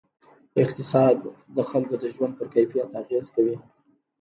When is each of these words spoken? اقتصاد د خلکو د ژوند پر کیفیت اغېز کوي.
اقتصاد 0.63 1.17
د 1.55 1.57
خلکو 1.69 1.95
د 2.01 2.03
ژوند 2.13 2.33
پر 2.37 2.47
کیفیت 2.53 2.89
اغېز 3.01 3.25
کوي. 3.35 3.55